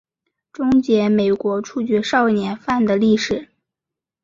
[0.51, 3.49] 终结美国处决少年犯的历史。